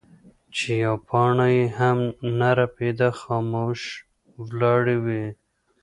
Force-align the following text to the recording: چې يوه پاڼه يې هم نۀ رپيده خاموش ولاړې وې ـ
چې 0.55 0.69
يوه 0.83 0.97
پاڼه 1.07 1.47
يې 1.55 1.65
هم 1.77 1.99
نۀ 2.39 2.49
رپيده 2.59 3.09
خاموش 3.19 3.79
ولاړې 4.41 4.97
وې 5.05 5.23
ـ 5.31 5.35